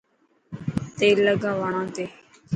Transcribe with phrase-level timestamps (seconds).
[0.97, 2.05] تيل لگا واڙاتي.